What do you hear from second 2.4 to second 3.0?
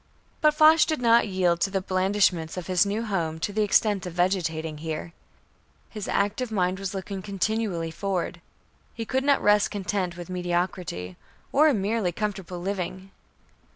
of his